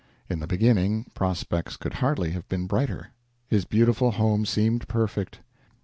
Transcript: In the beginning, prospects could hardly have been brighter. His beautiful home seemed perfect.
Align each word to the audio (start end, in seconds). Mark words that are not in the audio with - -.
In 0.31 0.39
the 0.39 0.47
beginning, 0.47 1.05
prospects 1.13 1.77
could 1.77 1.93
hardly 1.93 2.31
have 2.31 2.49
been 2.49 2.65
brighter. 2.65 3.09
His 3.47 3.65
beautiful 3.65 4.09
home 4.09 4.47
seemed 4.47 4.87
perfect. 4.87 5.41